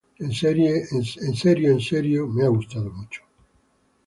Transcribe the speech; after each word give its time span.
En 0.17 0.33
serio, 0.33 1.73
en 1.75 1.83
serio, 1.85 2.25
me 2.25 2.43
ha 2.43 2.47
gustado 2.47 2.89
mucho. 2.89 3.21